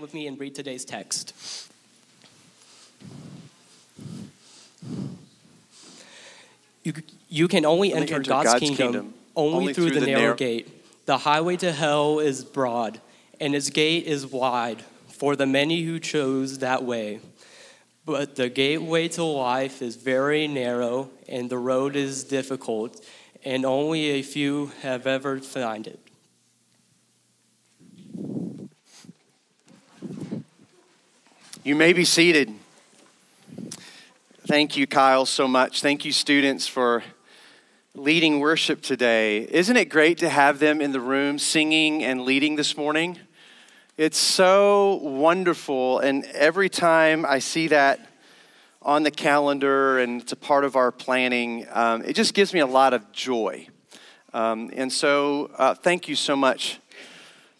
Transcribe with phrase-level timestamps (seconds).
[0.00, 1.34] with me and read today's text.
[6.84, 6.92] You,
[7.28, 10.06] you can only enter, enter God's, God's kingdom, kingdom only, only through, through the, the
[10.06, 10.74] narrow narrow- gate.
[11.06, 13.00] The highway to hell is broad,
[13.40, 17.20] and its gate is wide for the many who chose that way.
[18.04, 23.04] But the gateway to life is very narrow, and the road is difficult,
[23.44, 25.98] and only a few have ever found it.
[31.68, 32.54] You may be seated.
[34.46, 35.82] Thank you, Kyle, so much.
[35.82, 37.04] Thank you, students, for
[37.94, 39.46] leading worship today.
[39.50, 43.18] Isn't it great to have them in the room singing and leading this morning?
[43.98, 45.98] It's so wonderful.
[45.98, 48.00] And every time I see that
[48.80, 52.60] on the calendar and it's a part of our planning, um, it just gives me
[52.60, 53.68] a lot of joy.
[54.32, 56.80] Um, and so, uh, thank you so much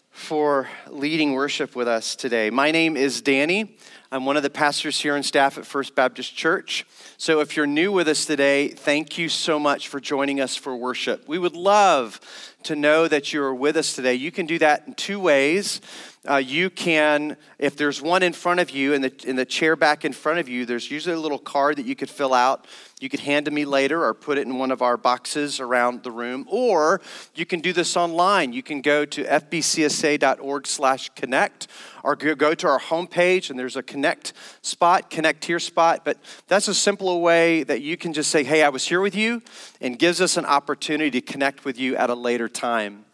[0.09, 2.49] for leading worship with us today.
[2.49, 3.77] My name is Danny.
[4.11, 6.83] I'm one of the pastors here and staff at First Baptist Church.
[7.17, 10.75] So if you're new with us today, thank you so much for joining us for
[10.75, 11.27] worship.
[11.27, 12.19] We would love
[12.63, 14.15] to know that you're with us today.
[14.15, 15.79] You can do that in two ways.
[16.27, 19.75] Uh, you can, if there's one in front of you, in the, in the chair
[19.75, 22.65] back in front of you, there's usually a little card that you could fill out.
[22.99, 26.03] You could hand to me later or put it in one of our boxes around
[26.03, 26.45] the room.
[26.49, 26.99] Or
[27.35, 28.53] you can do this online.
[28.53, 31.67] You can go to fbcsa.org slash connect
[32.03, 36.05] or go to our homepage and there's a connect spot, connect here spot.
[36.05, 36.17] But
[36.47, 39.41] that's a simple way that you can just say, hey, I was here with you
[39.81, 43.05] and gives us an opportunity to connect with you at a later time.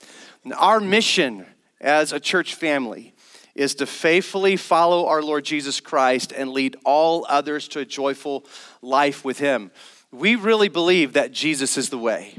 [0.44, 1.46] And our mission
[1.82, 3.14] as a church family
[3.56, 8.46] is to faithfully follow our Lord Jesus Christ and lead all others to a joyful
[8.82, 9.72] life with Him.
[10.12, 12.38] We really believe that Jesus is the way.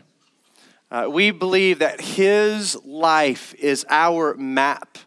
[0.90, 4.98] Uh, we believe that His life is our map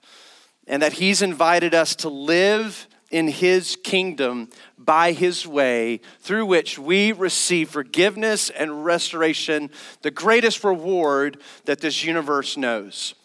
[0.69, 6.79] and that He's invited us to live in His kingdom by His way, through which
[6.79, 9.71] we receive forgiveness and restoration,
[10.03, 13.15] the greatest reward that this universe knows.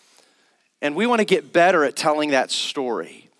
[0.82, 3.30] And we want to get better at telling that story.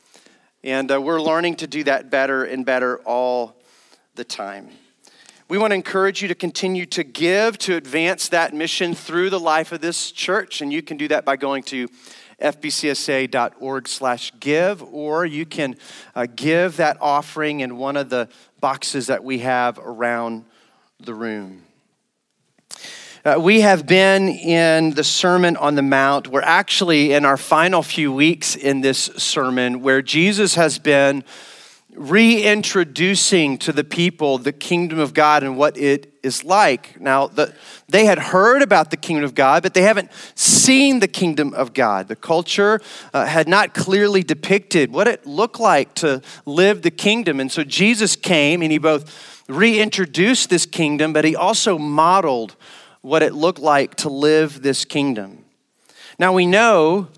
[0.63, 3.57] And uh, we're learning to do that better and better all
[4.15, 4.71] the time.
[5.47, 9.39] We want to encourage you to continue to give to advance that mission through the
[9.39, 10.63] life of this church.
[10.63, 11.89] And you can do that by going to
[12.41, 15.77] fbcsa.org slash give, or you can
[16.15, 18.29] uh, give that offering in one of the
[18.61, 20.45] boxes that we have around
[21.01, 21.63] the room.
[23.25, 26.29] Uh, we have been in the Sermon on the Mount.
[26.29, 31.25] We're actually in our final few weeks in this sermon where Jesus has been
[31.97, 37.01] reintroducing to the people the kingdom of God and what it is like.
[37.01, 37.55] Now, the,
[37.89, 41.73] they had heard about the kingdom of God, but they haven't seen the kingdom of
[41.73, 42.09] God.
[42.09, 42.81] The culture
[43.13, 47.39] uh, had not clearly depicted what it looked like to live the kingdom.
[47.41, 52.57] And so Jesus came and he both reintroduced this kingdom, but he also modeled
[53.03, 55.45] what it looked like to live this kingdom.
[56.19, 57.09] Now we know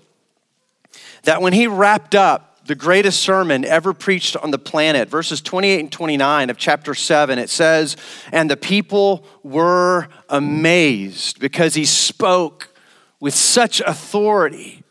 [1.23, 5.79] that when he wrapped up the greatest sermon ever preached on the planet, verses 28
[5.79, 7.95] and 29 of chapter 7, it says,
[8.31, 12.73] And the people were amazed because he spoke
[13.19, 14.83] with such authority.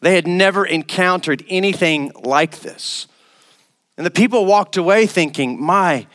[0.00, 3.08] They had never encountered anything like this.
[3.96, 6.06] And the people walked away thinking, My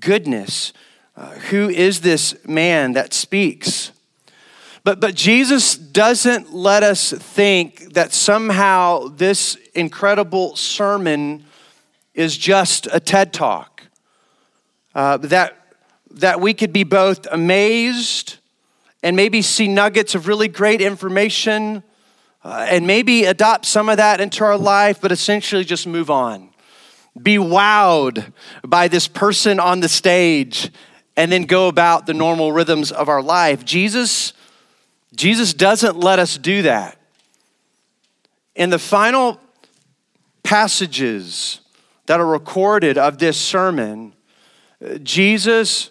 [0.00, 0.72] goodness,
[1.16, 3.92] uh, who is this man that speaks?
[4.88, 11.44] But, but Jesus doesn't let us think that somehow this incredible sermon
[12.14, 13.82] is just a TED talk.
[14.94, 15.76] Uh, that,
[16.12, 18.38] that we could be both amazed
[19.02, 21.82] and maybe see nuggets of really great information
[22.42, 26.48] uh, and maybe adopt some of that into our life, but essentially just move on.
[27.22, 28.32] Be wowed
[28.66, 30.70] by this person on the stage
[31.14, 33.66] and then go about the normal rhythms of our life.
[33.66, 34.32] Jesus,
[35.14, 36.98] Jesus doesn't let us do that.
[38.54, 39.40] In the final
[40.42, 41.60] passages
[42.06, 44.14] that are recorded of this sermon,
[45.02, 45.90] Jesus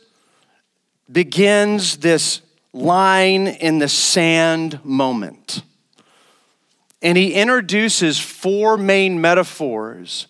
[1.12, 2.42] begins this
[2.74, 5.62] line in the sand moment.
[7.02, 10.28] And he introduces four main metaphors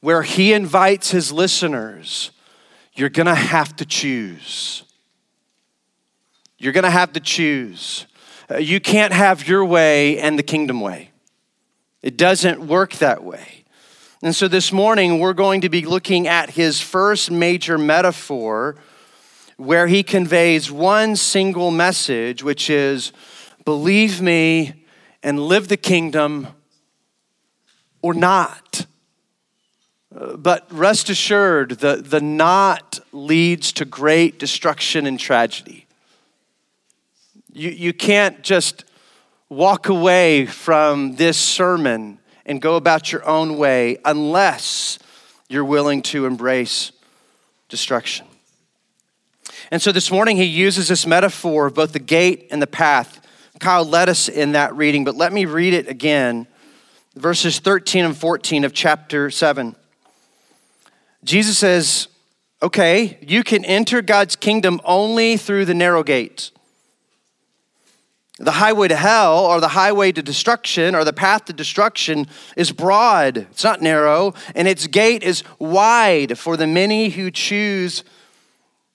[0.00, 2.30] where he invites his listeners
[2.94, 4.82] you're gonna have to choose.
[6.58, 8.06] You're gonna have to choose.
[8.50, 11.10] Uh, You can't have your way and the kingdom way.
[12.02, 13.64] It doesn't work that way.
[14.22, 18.76] And so this morning, we're going to be looking at his first major metaphor
[19.56, 23.12] where he conveys one single message, which is
[23.64, 24.84] believe me
[25.22, 26.48] and live the kingdom
[28.02, 28.86] or not.
[30.14, 35.86] Uh, but rest assured, the, the not leads to great destruction and tragedy.
[37.52, 38.84] You, you can't just
[39.48, 44.98] walk away from this sermon and go about your own way unless
[45.48, 46.92] you're willing to embrace
[47.68, 48.26] destruction.
[49.72, 53.26] And so this morning he uses this metaphor of both the gate and the path.
[53.58, 56.46] Kyle led us in that reading, but let me read it again.
[57.16, 59.74] Verses 13 and 14 of chapter 7.
[61.24, 62.06] Jesus says,
[62.62, 66.52] Okay, you can enter God's kingdom only through the narrow gate.
[68.42, 72.26] The highway to hell, or the highway to destruction, or the path to destruction,
[72.56, 73.36] is broad.
[73.36, 78.02] It's not narrow, and its gate is wide for the many who choose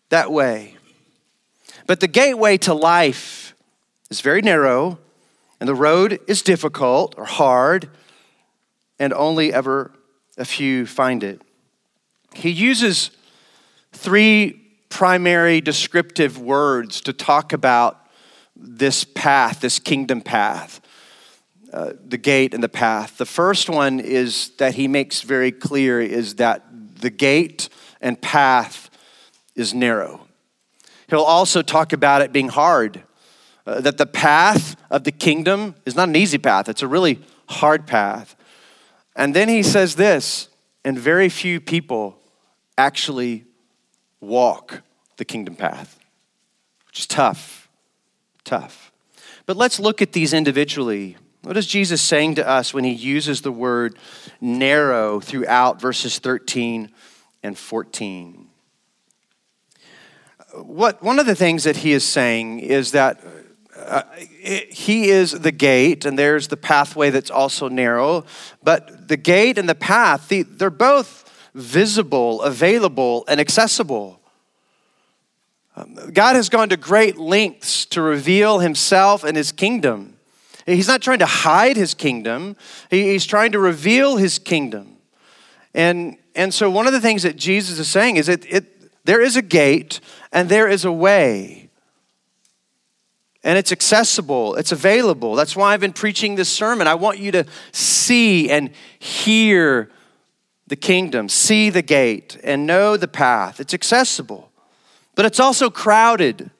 [0.09, 0.77] that way.
[1.85, 3.53] But the gateway to life
[4.09, 4.97] is very narrow,
[5.59, 7.87] and the road is difficult or hard,
[8.97, 9.91] and only ever
[10.39, 11.39] a few find it.
[12.33, 13.11] He uses
[13.93, 14.59] three
[14.89, 18.04] primary descriptive words to talk about
[18.55, 20.81] this path, this kingdom path,
[21.73, 23.17] uh, the gate and the path.
[23.17, 26.63] The first one is that he makes very clear is that
[27.01, 27.69] the gate
[28.01, 28.89] and path
[29.55, 30.27] is narrow.
[31.09, 33.03] He'll also talk about it being hard,
[33.67, 37.19] uh, that the path of the kingdom is not an easy path, it's a really
[37.47, 38.35] hard path.
[39.15, 40.49] And then he says this,
[40.83, 42.19] and very few people
[42.77, 43.45] actually
[44.19, 44.81] walk
[45.17, 45.97] the kingdom path,
[46.87, 47.64] which is tough
[48.45, 48.91] tough.
[49.45, 51.17] But let's look at these individually.
[51.41, 53.97] What is Jesus saying to us when he uses the word
[54.41, 56.91] narrow throughout verses 13
[57.43, 58.47] and 14?
[60.53, 63.19] What, one of the things that he is saying is that
[63.77, 64.03] uh,
[64.71, 68.25] he is the gate, and there's the pathway that's also narrow.
[68.63, 74.21] But the gate and the path, the, they're both visible, available, and accessible.
[76.13, 80.17] God has gone to great lengths to reveal himself and his kingdom.
[80.65, 82.55] He's not trying to hide his kingdom,
[82.89, 84.97] he's trying to reveal his kingdom.
[85.73, 88.65] And, and so, one of the things that Jesus is saying is that it,
[89.05, 89.99] there is a gate
[90.31, 91.69] and there is a way.
[93.43, 95.35] And it's accessible, it's available.
[95.35, 96.87] That's why I've been preaching this sermon.
[96.87, 99.91] I want you to see and hear
[100.65, 103.59] the kingdom, see the gate, and know the path.
[103.59, 104.51] It's accessible
[105.15, 106.51] but it's also crowded.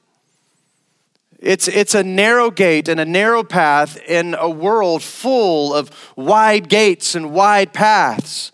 [1.40, 6.70] It's, it's a narrow gate and a narrow path in a world full of wide
[6.70, 8.52] gates and wide paths.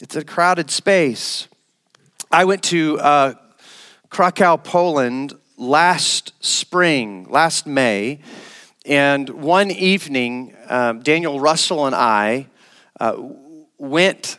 [0.00, 1.48] It's a crowded space.
[2.30, 3.34] I went to uh,
[4.10, 8.20] Krakow, Poland last spring, last May,
[8.86, 12.46] and one evening, um, Daniel Russell and I
[12.98, 13.16] uh,
[13.76, 14.38] went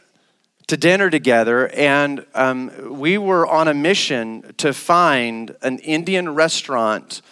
[0.69, 7.23] to dinner together, and um, we were on a mission to find an Indian restaurant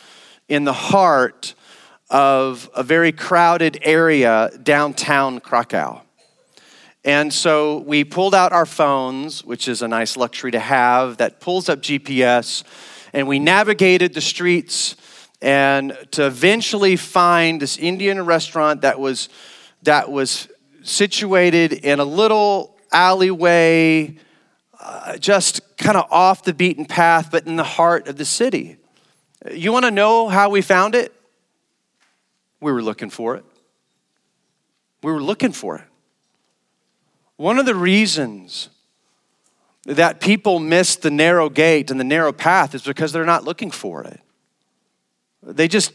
[0.49, 1.53] in the heart
[2.09, 6.01] of a very crowded area downtown Krakow.
[7.05, 11.39] And so we pulled out our phones, which is a nice luxury to have, that
[11.39, 12.63] pulls up GPS,
[13.13, 14.95] and we navigated the streets
[15.43, 19.29] and to eventually find this Indian restaurant that was
[19.83, 20.47] that was
[20.81, 24.15] situated in a little alleyway,
[24.79, 28.77] uh, just kind of off the beaten path, but in the heart of the city.
[29.51, 31.13] You want to know how we found it?
[32.59, 33.45] We were looking for it.
[35.03, 35.83] We were looking for it.
[37.37, 38.69] One of the reasons
[39.85, 43.71] that people miss the narrow gate and the narrow path is because they're not looking
[43.71, 44.19] for it.
[45.43, 45.93] They just,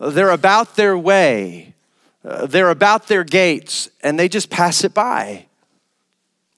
[0.00, 1.74] they're about their way,
[2.24, 5.46] uh, they're about their gates, and they just pass it by.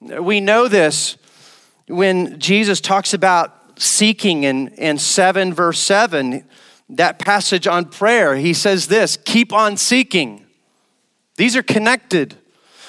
[0.01, 1.17] We know this
[1.87, 6.43] when Jesus talks about seeking in, in 7, verse 7,
[6.89, 8.35] that passage on prayer.
[8.35, 10.45] He says this keep on seeking.
[11.37, 12.35] These are connected.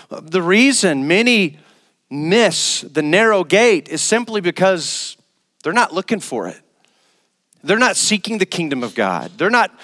[0.09, 1.59] The reason many
[2.09, 5.17] miss the narrow gate is simply because
[5.63, 6.61] they're not looking for it.
[7.65, 9.33] They're not seeking the kingdom of God.
[9.37, 9.77] They're not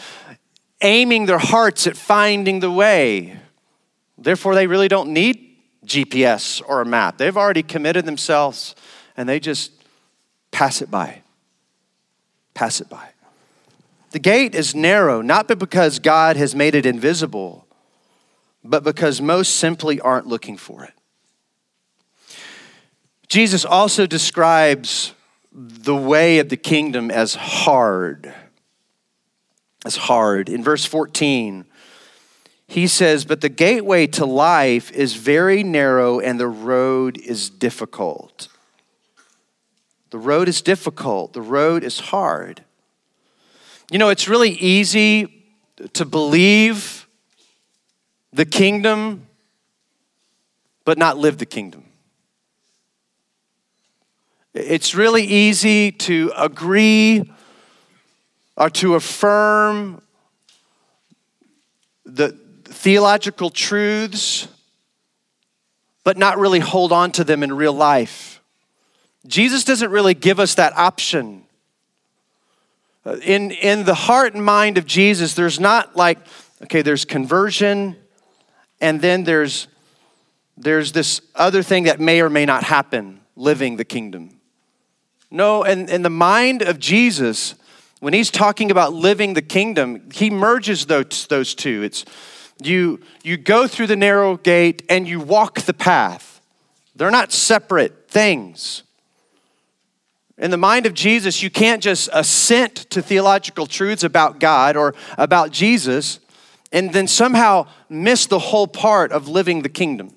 [0.81, 3.39] aiming their hearts at finding the way.
[4.17, 5.52] Therefore, they really don't need
[5.87, 7.19] GPS or a map.
[7.19, 8.75] They've already committed themselves
[9.17, 9.73] and they just
[10.51, 11.23] pass it by.
[12.55, 13.09] Pass it by.
[14.11, 17.67] The gate is narrow, not because God has made it invisible,
[18.63, 20.93] but because most simply aren't looking for it.
[23.27, 25.15] Jesus also describes
[25.51, 28.33] the way of the kingdom as hard.
[29.85, 30.51] As hard.
[30.51, 31.65] In verse 14,
[32.73, 38.49] he says, But the gateway to life is very narrow and the road is difficult.
[40.09, 42.65] The road is difficult, the road is hard.
[43.91, 45.45] You know, it's really easy
[45.93, 47.07] to believe
[48.33, 49.27] the kingdom,
[50.87, 51.85] but not live the kingdom.
[54.55, 57.31] It's really easy to agree
[58.57, 60.01] or to affirm
[62.07, 62.42] the
[62.83, 64.49] theological truths,
[66.03, 68.43] but not really hold on to them in real life.
[69.25, 71.45] Jesus doesn't really give us that option.
[73.23, 76.19] In, in the heart and mind of Jesus, there's not like,
[76.65, 77.95] okay, there's conversion,
[78.81, 79.69] and then there's,
[80.57, 84.41] there's this other thing that may or may not happen living the kingdom.
[85.31, 87.55] No, in, in the mind of Jesus,
[88.01, 91.85] when he's talking about living the kingdom, he merges those, those two.
[91.85, 92.05] It's
[92.67, 96.41] you, you go through the narrow gate and you walk the path.
[96.95, 98.83] They're not separate things.
[100.39, 104.95] In the mind of Jesus, you can't just assent to theological truths about God or
[105.17, 106.21] about Jesus
[106.73, 110.15] and then somehow miss the whole part of living the kingdom.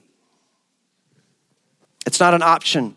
[2.06, 2.96] It's not an option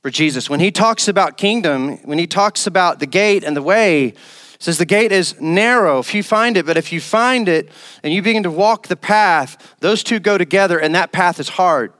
[0.00, 0.48] for Jesus.
[0.48, 4.14] When he talks about kingdom, when he talks about the gate and the way,
[4.62, 7.68] says the gate is narrow if you find it, but if you find it
[8.04, 11.48] and you begin to walk the path, those two go together and that path is
[11.48, 11.92] hard.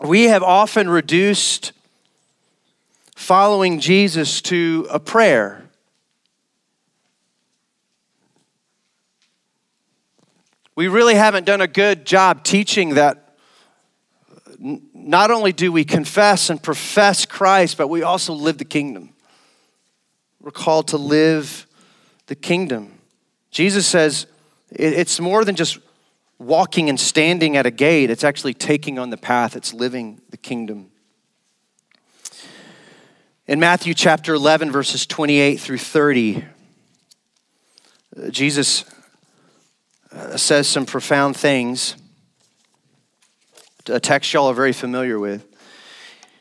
[0.00, 1.72] We have often reduced
[3.16, 5.68] following Jesus to a prayer.
[10.76, 13.23] We really haven't done a good job teaching that
[15.04, 19.10] not only do we confess and profess Christ, but we also live the kingdom.
[20.40, 21.66] We're called to live
[22.26, 22.98] the kingdom.
[23.50, 24.26] Jesus says
[24.70, 25.78] it's more than just
[26.38, 30.36] walking and standing at a gate, it's actually taking on the path, it's living the
[30.38, 30.90] kingdom.
[33.46, 36.44] In Matthew chapter 11, verses 28 through 30,
[38.30, 38.86] Jesus
[40.10, 41.94] uh, says some profound things
[43.88, 45.46] a text y'all are very familiar with.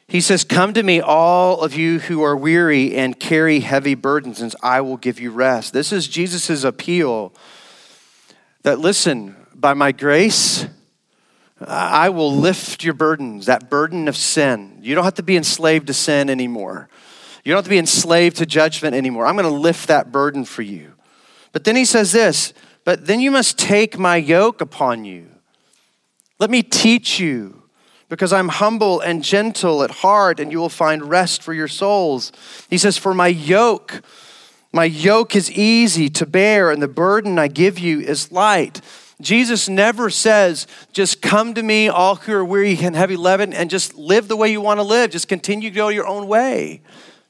[0.07, 4.41] He says, Come to me, all of you who are weary and carry heavy burdens,
[4.41, 5.73] and I will give you rest.
[5.73, 7.33] This is Jesus' appeal
[8.63, 10.67] that, listen, by my grace,
[11.59, 14.79] I will lift your burdens, that burden of sin.
[14.81, 16.89] You don't have to be enslaved to sin anymore.
[17.43, 19.25] You don't have to be enslaved to judgment anymore.
[19.25, 20.93] I'm going to lift that burden for you.
[21.51, 25.32] But then he says this, but then you must take my yoke upon you
[26.39, 27.63] let me teach you,
[28.09, 32.31] because I'm humble and gentle at heart, and you will find rest for your souls.
[32.69, 34.01] He says, For my yoke,
[34.71, 38.81] my yoke is easy to bear, and the burden I give you is light.
[39.21, 43.69] Jesus never says, just come to me, all who are weary and heavy laden, and
[43.69, 45.11] just live the way you want to live.
[45.11, 46.81] Just continue to go your own way.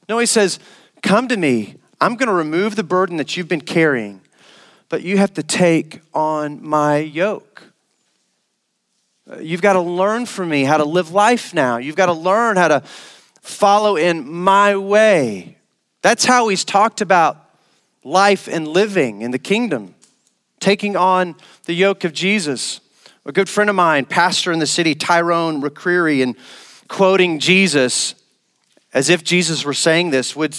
[0.08, 0.58] No, he says,
[1.02, 1.76] come to me.
[2.00, 4.20] I'm going to remove the burden that you've been carrying,
[4.88, 7.62] but you have to take on my yoke.
[9.30, 11.78] Uh, you've got to learn from me how to live life now.
[11.78, 12.80] You've got to learn how to
[13.40, 15.56] follow in my way.
[16.02, 17.38] That's how he's talked about
[18.02, 19.94] life and living in the kingdom,
[20.60, 22.80] taking on the yoke of Jesus.
[23.24, 26.36] A good friend of mine, pastor in the city, Tyrone McCreary, and
[26.88, 28.14] quoting Jesus
[28.92, 30.56] as if Jesus were saying this, would,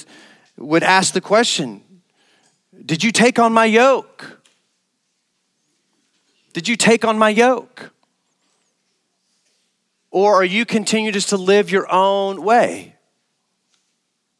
[0.57, 1.83] would ask the question
[2.83, 4.41] Did you take on my yoke?
[6.53, 7.91] Did you take on my yoke?
[10.15, 12.95] Or are you continue just to live your own way?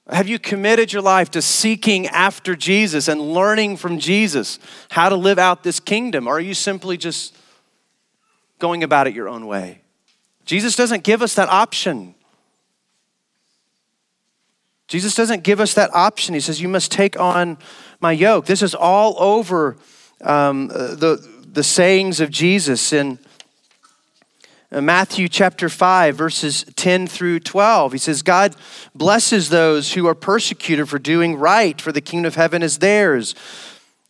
[0.10, 5.18] Have you committed your life to seeking after Jesus and learning from Jesus how to
[5.18, 6.28] live out this kingdom?
[6.28, 7.36] Or are you simply just
[8.58, 9.82] going about it your own way?
[10.46, 12.16] Jesus doesn't give us that option.
[14.88, 16.36] Jesus doesn't give us that option.
[16.36, 17.58] He says, You must take on
[18.00, 18.46] my yoke.
[18.46, 19.76] This is all over
[20.22, 23.35] um, the, the sayings of Jesus in uh,
[24.76, 27.94] Uh, Matthew chapter 5, verses 10 through 12.
[27.94, 28.58] He says, God
[28.94, 33.36] blesses those who are persecuted for doing right, for the kingdom of heaven is theirs.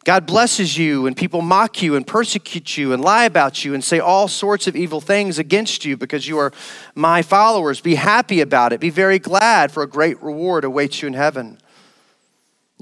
[0.05, 3.84] God blesses you when people mock you and persecute you and lie about you and
[3.84, 6.51] say all sorts of evil things against you because you are
[6.95, 7.79] my followers.
[7.79, 8.79] Be happy about it.
[8.79, 11.60] Be very glad, for a great reward awaits you in heaven.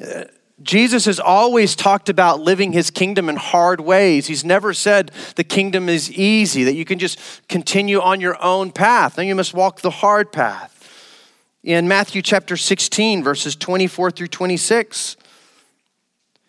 [0.01, 0.23] Uh,
[0.61, 4.27] Jesus has always talked about living his kingdom in hard ways.
[4.27, 8.71] He's never said the kingdom is easy, that you can just continue on your own
[8.71, 9.17] path.
[9.17, 10.69] Now you must walk the hard path.
[11.63, 15.17] In Matthew chapter 16, verses 24 through 26,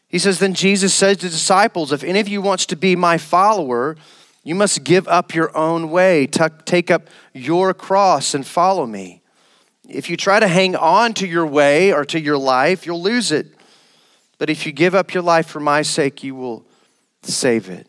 [0.08, 2.96] He says, Then Jesus said to the disciples, If any of you wants to be
[2.96, 3.96] my follower,
[4.42, 9.22] you must give up your own way, take up your cross, and follow me.
[9.88, 13.32] If you try to hang on to your way or to your life, you'll lose
[13.32, 13.54] it.
[14.44, 16.66] But if you give up your life for my sake, you will
[17.22, 17.86] save it.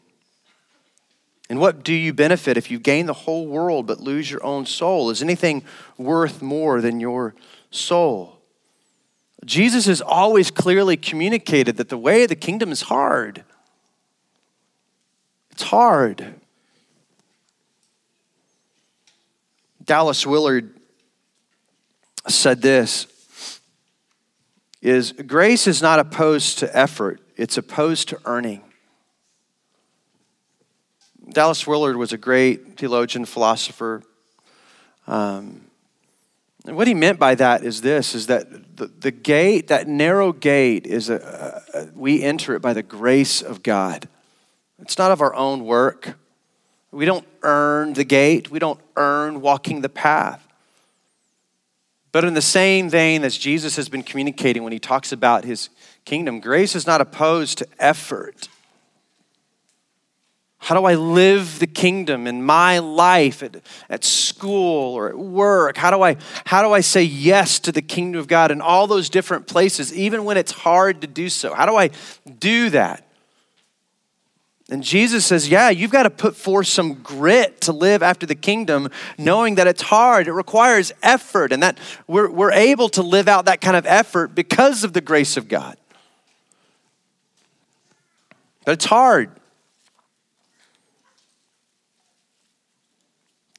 [1.50, 4.66] And what do you benefit if you gain the whole world but lose your own
[4.66, 5.10] soul?
[5.10, 5.66] Is anything
[5.98, 7.36] worth more than your
[7.72, 8.40] soul?
[9.44, 13.44] Jesus has always clearly communicated that the way of the kingdom is hard.
[15.52, 16.36] It's hard.
[19.84, 20.74] Dallas Willard
[22.30, 23.08] said this
[24.86, 28.62] is grace is not opposed to effort, it's opposed to earning.
[31.32, 34.04] Dallas Willard was a great theologian, philosopher.
[35.08, 35.62] Um,
[36.68, 40.32] and what he meant by that is this is that the, the gate, that narrow
[40.32, 44.08] gate, is a, a, we enter it by the grace of God.
[44.80, 46.16] It's not of our own work.
[46.92, 50.45] We don't earn the gate, we don't earn walking the path.
[52.16, 55.68] But in the same vein as Jesus has been communicating when he talks about his
[56.06, 58.48] kingdom, grace is not opposed to effort.
[60.60, 63.58] How do I live the kingdom in my life at,
[63.90, 65.76] at school or at work?
[65.76, 68.88] How do, I, how do I say yes to the kingdom of God in all
[68.88, 71.54] those different places, even when it's hard to do so?
[71.54, 71.90] How do I
[72.40, 73.06] do that?
[74.70, 78.36] And Jesus says, Yeah, you've got to put forth some grit to live after the
[78.36, 80.28] kingdom, knowing that it's hard.
[80.28, 84.34] It requires effort, and that we're, we're able to live out that kind of effort
[84.34, 85.78] because of the grace of God.
[88.66, 89.30] But it's hard.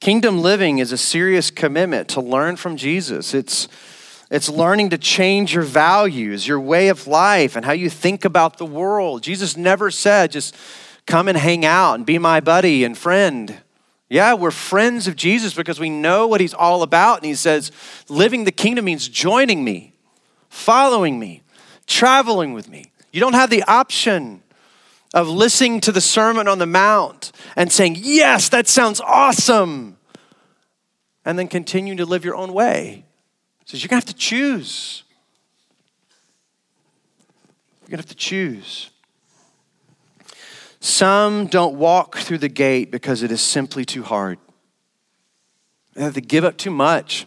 [0.01, 3.33] Kingdom living is a serious commitment to learn from Jesus.
[3.33, 3.67] It's,
[4.29, 8.57] it's learning to change your values, your way of life, and how you think about
[8.57, 9.23] the world.
[9.23, 10.55] Jesus never said, just
[11.07, 13.61] come and hang out and be my buddy and friend.
[14.09, 17.17] Yeah, we're friends of Jesus because we know what he's all about.
[17.17, 17.71] And he says,
[18.07, 19.93] living the kingdom means joining me,
[20.49, 21.41] following me,
[21.87, 22.91] traveling with me.
[23.11, 24.43] You don't have the option
[25.13, 29.97] of listening to the Sermon on the Mount and saying, Yes, that sounds awesome,
[31.25, 33.05] and then continuing to live your own way.
[33.59, 35.03] He says, You're going to have to choose.
[37.81, 38.91] You're going to have to choose.
[40.79, 44.37] Some don't walk through the gate because it is simply too hard.
[45.93, 47.25] They have to give up too much.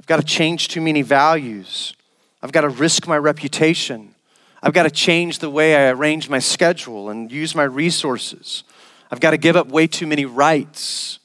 [0.00, 1.94] I've got to change too many values.
[2.42, 4.14] I've got to risk my reputation.
[4.60, 8.64] I've got to change the way I arrange my schedule and use my resources.
[9.12, 11.20] I've got to give up way too many rights.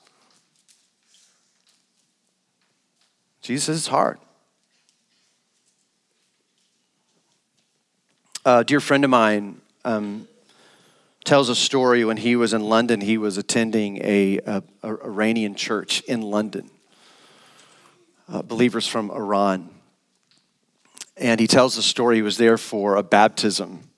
[3.42, 4.20] Jesus it's hard.
[8.46, 10.28] A dear friend of mine um,
[11.24, 13.02] tells a story when he was in London.
[13.02, 16.70] He was attending a, a, a Iranian church in London,
[18.30, 19.70] uh, believers from Iran.
[21.18, 23.90] And he tells the story he was there for a baptism.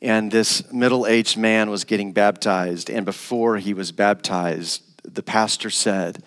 [0.00, 2.90] And this middle aged man was getting baptized.
[2.90, 6.22] And before he was baptized, the pastor said,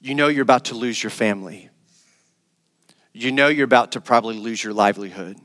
[0.00, 1.70] You know you're about to lose your family.
[3.12, 5.36] You know you're about to probably lose your livelihood.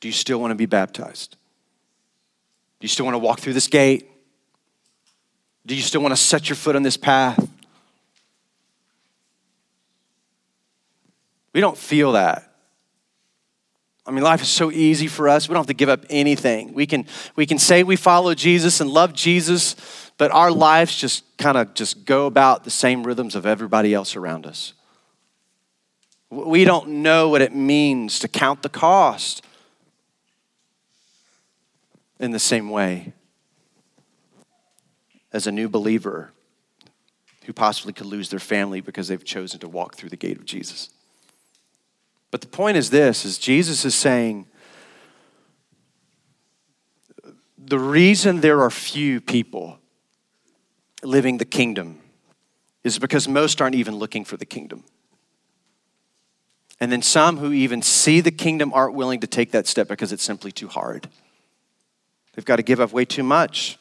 [0.00, 1.36] Do you still want to be baptized?
[2.80, 4.10] Do you still want to walk through this gate?
[5.66, 7.46] Do you still want to set your foot on this path?
[11.52, 12.50] We don't feel that.
[14.06, 15.48] I mean, life is so easy for us.
[15.48, 16.72] We don't have to give up anything.
[16.72, 19.76] We can, we can say we follow Jesus and love Jesus,
[20.16, 24.16] but our lives just kind of just go about the same rhythms of everybody else
[24.16, 24.72] around us.
[26.30, 29.42] We don't know what it means to count the cost
[32.20, 33.12] in the same way
[35.32, 36.32] as a new believer
[37.46, 40.44] who possibly could lose their family because they've chosen to walk through the gate of
[40.44, 40.90] Jesus.
[42.30, 44.46] But the point is this is Jesus is saying
[47.58, 49.78] the reason there are few people
[51.02, 51.98] living the kingdom
[52.84, 54.84] is because most aren't even looking for the kingdom.
[56.78, 60.12] And then some who even see the kingdom aren't willing to take that step because
[60.12, 61.08] it's simply too hard.
[62.40, 63.78] They've got to give up way too much.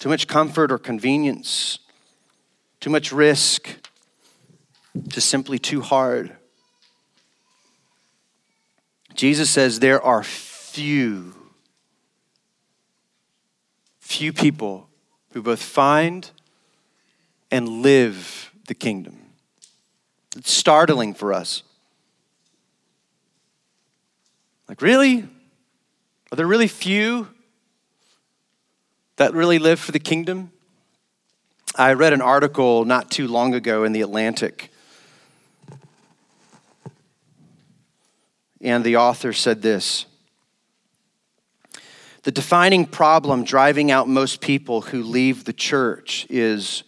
[0.00, 1.78] Too much comfort or convenience,
[2.80, 3.68] too much risk,
[5.06, 6.34] just simply too hard.
[9.14, 11.32] Jesus says there are few,
[14.00, 14.88] few people
[15.34, 16.28] who both find
[17.52, 19.16] and live the kingdom.
[20.36, 21.62] It's startling for us.
[24.68, 25.28] Like, really?
[26.32, 27.28] Are there really few
[29.16, 30.50] that really live for the kingdom?
[31.76, 34.70] I read an article not too long ago in The Atlantic.
[38.62, 40.06] And the author said this
[42.22, 46.82] The defining problem driving out most people who leave the church is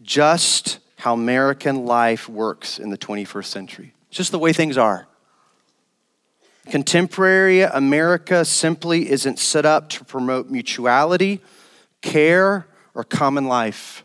[0.00, 3.92] just how American life works in the 21st century.
[4.08, 5.06] It's just the way things are.
[6.66, 11.40] Contemporary America simply isn't set up to promote mutuality,
[12.02, 14.02] care, or common life.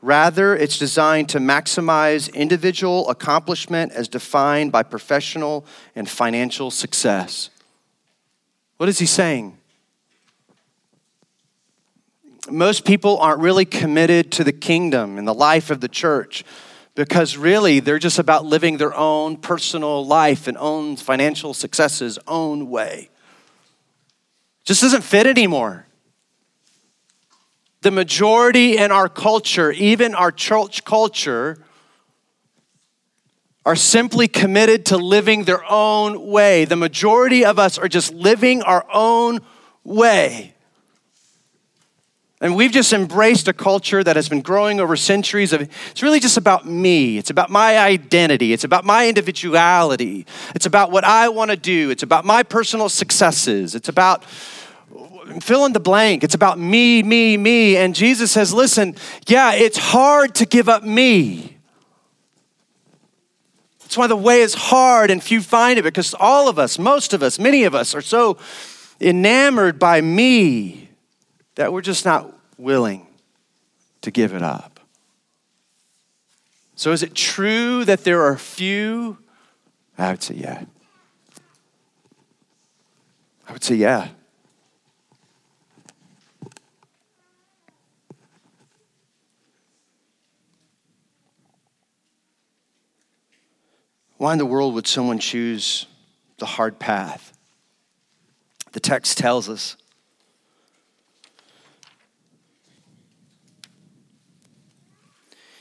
[0.00, 7.50] Rather, it's designed to maximize individual accomplishment as defined by professional and financial success.
[8.78, 9.58] What is he saying?
[12.50, 16.44] Most people aren't really committed to the kingdom and the life of the church
[17.00, 22.68] because really they're just about living their own personal life and own financial successes own
[22.68, 23.08] way.
[24.64, 25.86] Just doesn't fit anymore.
[27.80, 31.64] The majority in our culture, even our church culture,
[33.64, 36.66] are simply committed to living their own way.
[36.66, 39.40] The majority of us are just living our own
[39.84, 40.54] way.
[42.42, 46.20] And we've just embraced a culture that has been growing over centuries of it's really
[46.20, 47.18] just about me.
[47.18, 48.54] It's about my identity.
[48.54, 50.24] It's about my individuality.
[50.54, 51.90] It's about what I want to do.
[51.90, 53.74] It's about my personal successes.
[53.74, 54.24] It's about
[55.42, 56.24] fill in the blank.
[56.24, 57.76] It's about me, me, me.
[57.76, 61.58] And Jesus says, listen, yeah, it's hard to give up me.
[63.80, 67.12] That's why the way is hard and few find it because all of us, most
[67.12, 68.38] of us, many of us are so
[68.98, 70.79] enamored by me
[71.60, 73.06] that we're just not willing
[74.00, 74.80] to give it up.
[76.74, 79.18] So, is it true that there are few?
[79.98, 80.64] I would say, yeah.
[83.46, 84.08] I would say, yeah.
[94.16, 95.84] Why in the world would someone choose
[96.38, 97.36] the hard path?
[98.72, 99.76] The text tells us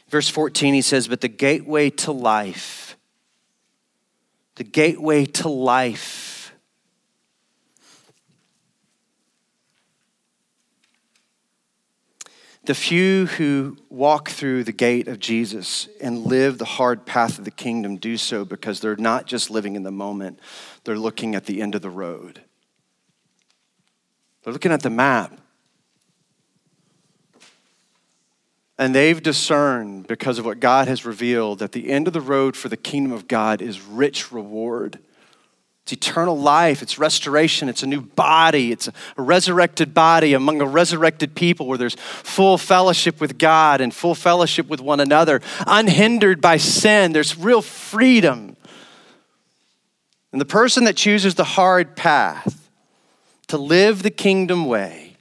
[0.09, 2.97] Verse 14, he says, But the gateway to life,
[4.55, 6.25] the gateway to life.
[12.65, 17.45] The few who walk through the gate of Jesus and live the hard path of
[17.45, 20.39] the kingdom do so because they're not just living in the moment,
[20.83, 22.41] they're looking at the end of the road.
[24.43, 25.39] They're looking at the map.
[28.79, 32.55] And they've discerned, because of what God has revealed, that the end of the road
[32.55, 34.99] for the kingdom of God is rich reward.
[35.83, 40.65] It's eternal life, it's restoration, it's a new body, it's a resurrected body among a
[40.65, 46.39] resurrected people where there's full fellowship with God and full fellowship with one another, unhindered
[46.39, 47.11] by sin.
[47.11, 48.55] There's real freedom.
[50.31, 52.69] And the person that chooses the hard path
[53.47, 55.17] to live the kingdom way,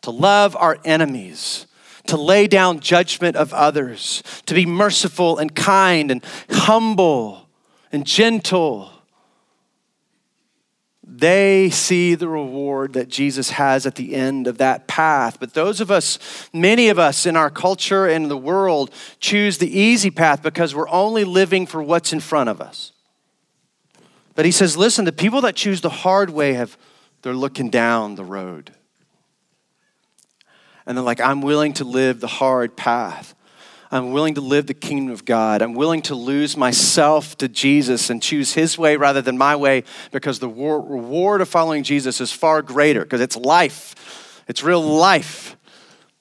[0.00, 1.66] to love our enemies,
[2.06, 7.48] to lay down judgment of others, to be merciful and kind and humble
[7.90, 8.90] and gentle.
[11.04, 15.38] They see the reward that Jesus has at the end of that path.
[15.38, 19.78] But those of us, many of us in our culture and the world, choose the
[19.78, 22.92] easy path because we're only living for what's in front of us.
[24.34, 26.78] But he says, listen, the people that choose the hard way have,
[27.20, 28.72] they're looking down the road
[30.86, 33.34] and they're like, I'm willing to live the hard path.
[33.90, 35.60] I'm willing to live the kingdom of God.
[35.60, 39.84] I'm willing to lose myself to Jesus and choose his way rather than my way
[40.10, 44.42] because the reward of following Jesus is far greater because it's life.
[44.48, 45.56] It's real life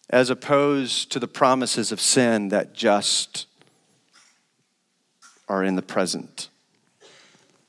[0.10, 3.48] as opposed to the promises of sin that just
[5.48, 6.50] are in the present.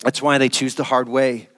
[0.00, 1.48] That's why they choose the hard way.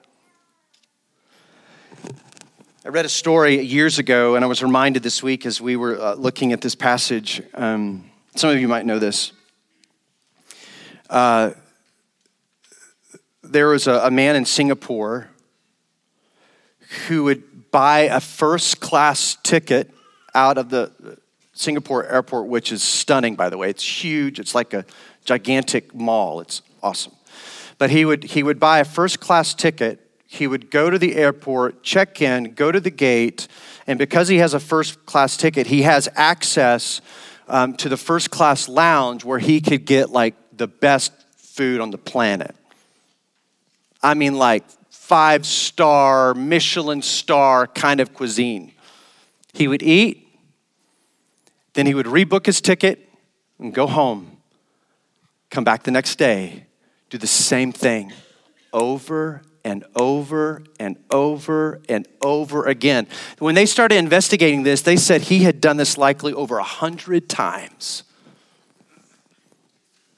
[2.85, 5.99] I read a story years ago, and I was reminded this week as we were
[5.99, 7.41] uh, looking at this passage.
[7.55, 9.31] Um, some of you might know this.
[11.09, 11.53] Uh,
[13.41, 15.31] there was a, a man in Singapore
[17.07, 19.91] who would buy a first class ticket
[20.35, 21.17] out of the
[21.53, 23.71] Singapore airport, which is stunning, by the way.
[23.71, 24.85] It's huge, it's like a
[25.23, 26.39] gigantic mall.
[26.39, 27.13] It's awesome.
[27.79, 30.04] But he would, he would buy a first class ticket
[30.35, 33.47] he would go to the airport, check in, go to the gate,
[33.87, 37.01] and because he has a first class ticket, he has access
[37.47, 41.91] um, to the first class lounge where he could get like the best food on
[41.91, 42.55] the planet.
[44.01, 48.71] I mean, like five star, Michelin star kind of cuisine.
[49.53, 50.27] He would eat,
[51.73, 53.07] then he would rebook his ticket
[53.59, 54.37] and go home,
[55.49, 56.65] come back the next day,
[57.09, 58.11] do the same thing
[58.73, 63.07] over and over and over and over again.
[63.39, 67.27] When they started investigating this, they said he had done this likely over a hundred
[67.27, 68.03] times.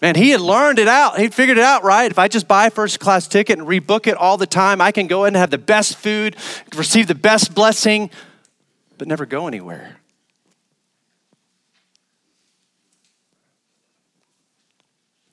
[0.02, 1.18] Man, he had learned it out.
[1.18, 2.12] He figured it out, right?
[2.12, 4.92] If I just buy a first class ticket and rebook it all the time, I
[4.92, 6.36] can go in and have the best food,
[6.76, 8.12] receive the best blessing,
[8.98, 9.96] but never go anywhere.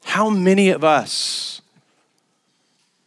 [0.05, 1.61] How many of us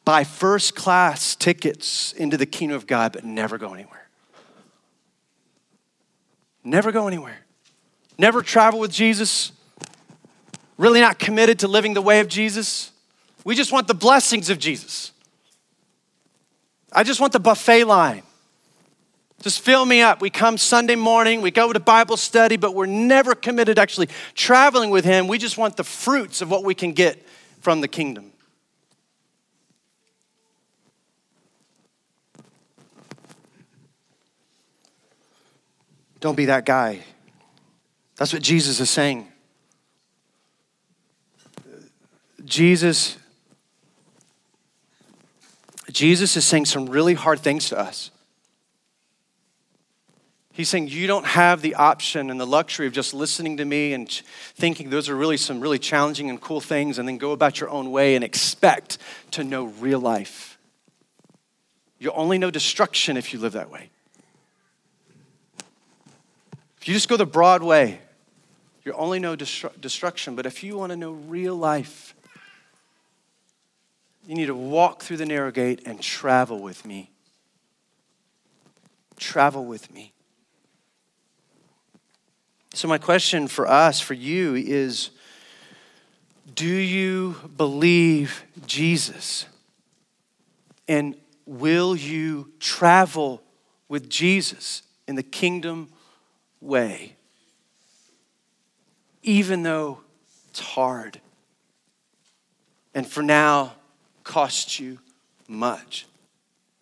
[0.07, 4.07] buy first class tickets into the kingdom of God, but never go anywhere.
[6.63, 7.39] Never go anywhere.
[8.17, 9.51] Never travel with Jesus.
[10.77, 12.93] Really not committed to living the way of Jesus.
[13.43, 15.11] We just want the blessings of Jesus.
[16.93, 18.23] I just want the buffet line.
[19.41, 20.21] Just fill me up.
[20.21, 24.89] We come Sunday morning, we go to Bible study, but we're never committed actually traveling
[24.89, 25.27] with Him.
[25.27, 27.21] We just want the fruits of what we can get
[27.59, 28.31] from the kingdom.
[36.27, 36.99] Don't be that guy.
[38.17, 39.29] That's what Jesus is saying.
[42.43, 43.17] Jesus
[45.89, 48.11] Jesus is saying some really hard things to us.
[50.51, 53.93] He's saying you don't have the option and the luxury of just listening to me
[53.93, 54.11] and
[54.53, 57.69] thinking those are really some really challenging and cool things and then go about your
[57.69, 58.97] own way and expect
[59.31, 60.57] to know real life.
[61.99, 63.91] You'll only know destruction if you live that way.
[66.81, 67.99] If you just go the broad way,
[68.83, 70.35] you only know destru- destruction.
[70.35, 72.15] But if you want to know real life,
[74.25, 77.11] you need to walk through the narrow gate and travel with me.
[79.17, 80.13] Travel with me.
[82.73, 85.09] So, my question for us, for you, is
[86.53, 89.45] do you believe Jesus?
[90.87, 93.41] And will you travel
[93.89, 95.89] with Jesus in the kingdom
[96.61, 97.15] way,
[99.23, 99.99] even though
[100.49, 101.19] it's hard.
[102.93, 103.73] And for now,
[104.23, 104.99] costs you
[105.47, 106.05] much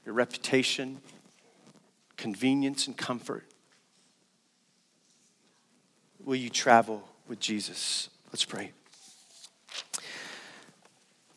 [0.05, 0.99] your reputation,
[2.15, 3.43] convenience, and comfort.
[6.23, 8.09] Will you travel with Jesus?
[8.31, 8.71] Let's pray.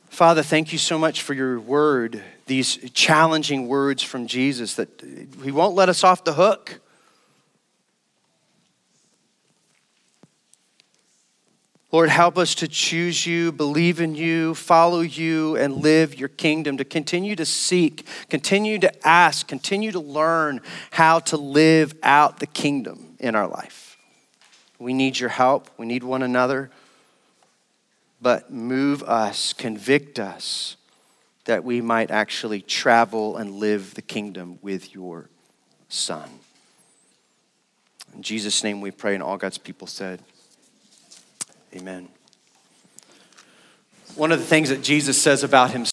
[0.08, 4.88] Father, thank you so much for your word, these challenging words from Jesus that
[5.44, 6.80] He won't let us off the hook.
[11.90, 16.76] Lord, help us to choose you, believe in you, follow you, and live your kingdom,
[16.76, 22.46] to continue to seek, continue to ask, continue to learn how to live out the
[22.46, 23.96] kingdom in our life.
[24.78, 26.70] We need your help, we need one another,
[28.20, 30.76] but move us, convict us
[31.46, 35.30] that we might actually travel and live the kingdom with your
[35.88, 36.28] Son.
[38.14, 40.20] In Jesus' name we pray, and all God's people said,
[41.74, 42.08] Amen.
[44.14, 45.86] One of the things that Jesus says about himself.